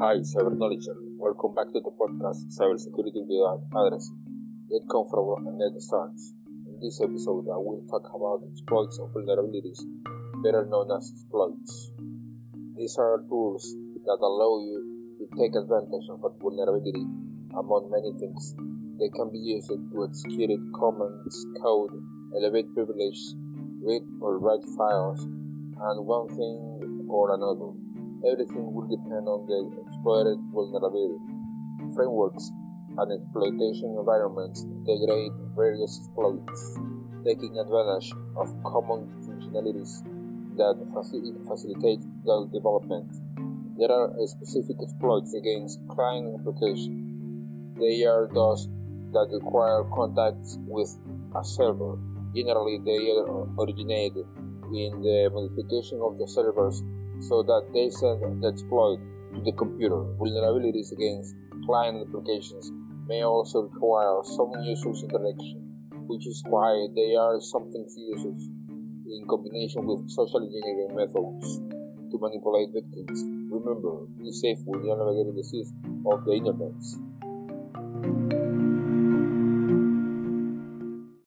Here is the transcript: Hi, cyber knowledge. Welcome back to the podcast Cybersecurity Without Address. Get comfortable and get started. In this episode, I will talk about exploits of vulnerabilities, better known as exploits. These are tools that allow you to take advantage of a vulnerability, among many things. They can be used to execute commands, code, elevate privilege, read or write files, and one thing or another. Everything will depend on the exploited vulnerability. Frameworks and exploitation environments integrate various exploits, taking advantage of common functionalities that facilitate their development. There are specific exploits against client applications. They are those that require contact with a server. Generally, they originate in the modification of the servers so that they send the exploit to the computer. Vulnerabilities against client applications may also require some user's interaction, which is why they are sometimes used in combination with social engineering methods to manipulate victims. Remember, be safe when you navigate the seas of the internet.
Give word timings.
Hi, 0.00 0.14
cyber 0.22 0.56
knowledge. 0.56 0.86
Welcome 1.18 1.56
back 1.56 1.72
to 1.74 1.80
the 1.82 1.90
podcast 1.90 2.46
Cybersecurity 2.54 3.26
Without 3.26 3.66
Address. 3.74 4.12
Get 4.70 4.86
comfortable 4.88 5.42
and 5.42 5.58
get 5.58 5.74
started. 5.82 6.14
In 6.46 6.78
this 6.80 7.00
episode, 7.02 7.50
I 7.50 7.58
will 7.58 7.82
talk 7.90 8.06
about 8.14 8.46
exploits 8.48 9.00
of 9.00 9.10
vulnerabilities, 9.10 9.82
better 10.40 10.64
known 10.66 10.92
as 10.94 11.10
exploits. 11.10 11.90
These 12.76 12.96
are 12.96 13.24
tools 13.28 13.74
that 14.06 14.22
allow 14.22 14.62
you 14.62 15.18
to 15.18 15.26
take 15.34 15.56
advantage 15.56 16.06
of 16.14 16.22
a 16.22 16.30
vulnerability, 16.30 17.02
among 17.58 17.90
many 17.90 18.14
things. 18.22 18.54
They 19.02 19.10
can 19.10 19.32
be 19.32 19.42
used 19.42 19.66
to 19.66 20.04
execute 20.06 20.62
commands, 20.78 21.44
code, 21.60 21.90
elevate 22.36 22.72
privilege, 22.72 23.18
read 23.82 24.06
or 24.20 24.38
write 24.38 24.62
files, 24.78 25.24
and 25.24 26.06
one 26.06 26.28
thing 26.38 27.08
or 27.10 27.34
another. 27.34 27.74
Everything 28.26 28.72
will 28.74 28.88
depend 28.88 29.28
on 29.28 29.46
the 29.46 29.70
exploited 29.86 30.38
vulnerability. 30.50 31.22
Frameworks 31.94 32.50
and 32.98 33.12
exploitation 33.12 33.94
environments 33.98 34.64
integrate 34.64 35.30
various 35.54 36.00
exploits, 36.02 36.78
taking 37.24 37.58
advantage 37.58 38.12
of 38.36 38.50
common 38.64 39.06
functionalities 39.22 40.02
that 40.58 40.74
facilitate 41.46 42.02
their 42.26 42.44
development. 42.52 43.06
There 43.78 43.92
are 43.92 44.10
specific 44.26 44.76
exploits 44.82 45.34
against 45.34 45.78
client 45.88 46.34
applications. 46.34 47.78
They 47.78 48.02
are 48.04 48.28
those 48.34 48.66
that 49.14 49.30
require 49.30 49.84
contact 49.94 50.58
with 50.66 50.90
a 51.38 51.44
server. 51.44 51.96
Generally, 52.34 52.82
they 52.84 53.14
originate 53.56 54.18
in 54.74 55.00
the 55.00 55.30
modification 55.32 56.00
of 56.02 56.18
the 56.18 56.26
servers 56.26 56.82
so 57.20 57.42
that 57.42 57.68
they 57.72 57.90
send 57.90 58.42
the 58.42 58.48
exploit 58.48 58.98
to 59.34 59.40
the 59.44 59.52
computer. 59.52 59.96
Vulnerabilities 60.18 60.92
against 60.92 61.36
client 61.64 62.06
applications 62.06 62.72
may 63.06 63.22
also 63.22 63.62
require 63.62 64.20
some 64.22 64.52
user's 64.62 65.02
interaction, 65.02 65.60
which 66.06 66.26
is 66.26 66.42
why 66.46 66.86
they 66.94 67.16
are 67.16 67.40
sometimes 67.40 67.96
used 67.96 68.50
in 69.08 69.26
combination 69.28 69.86
with 69.86 70.08
social 70.10 70.42
engineering 70.42 70.94
methods 70.94 71.60
to 72.10 72.18
manipulate 72.18 72.70
victims. 72.72 73.24
Remember, 73.50 74.06
be 74.18 74.32
safe 74.32 74.58
when 74.64 74.84
you 74.84 74.96
navigate 74.96 75.34
the 75.34 75.44
seas 75.44 75.72
of 76.06 76.24
the 76.24 76.32
internet. 76.32 78.47